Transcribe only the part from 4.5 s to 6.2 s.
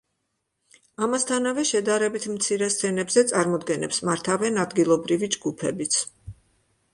ადგილობრივი ჯგუფებიც.